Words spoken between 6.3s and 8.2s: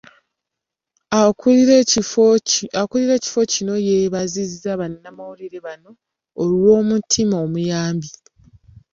olw'omutima omuyambi.